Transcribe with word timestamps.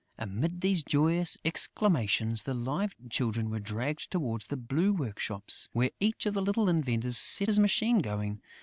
Amid 0.17 0.61
these 0.61 0.81
joyous 0.81 1.37
exclamations, 1.45 2.41
the 2.41 2.55
Live 2.55 2.95
Children 3.07 3.51
were 3.51 3.59
dragged 3.59 4.09
towards 4.09 4.47
the 4.47 4.57
blue 4.57 4.91
workshops, 4.93 5.69
where 5.73 5.91
each 5.99 6.25
of 6.25 6.33
the 6.33 6.41
little 6.41 6.67
inventors 6.69 7.19
set 7.19 7.45
his 7.45 7.59
machine 7.59 7.99
going. 7.99 8.41